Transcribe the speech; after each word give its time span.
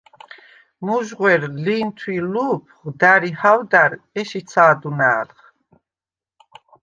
მუჟღუ̂ერ, 0.85 1.41
ლინთუ̂ 1.63 2.11
ი 2.17 2.19
ლუფხუ̂ 2.33 2.91
და̈რ 2.99 3.21
ი 3.29 3.31
ჰაუ̂და̈რ 3.39 3.91
ეშ 4.19 4.29
იცა̄დუნა̄̈ლხ. 4.39 5.39